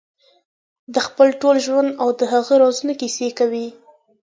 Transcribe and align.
د 0.93 0.95
خپل 1.07 1.27
ټول 1.41 1.55
ژوند 1.65 1.89
او 2.01 2.09
د 2.19 2.21
هغه 2.33 2.53
رازونو 2.63 2.93
کیسې 3.01 3.27
کوي. 3.39 3.67